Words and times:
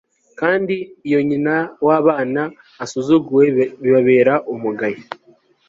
kandi 0.39 0.75
iyo 1.07 1.19
nyina 1.29 1.55
w'abana 1.85 2.41
asuzuguwe, 2.83 3.45
bibabera 3.81 4.33
umugayo 4.53 5.01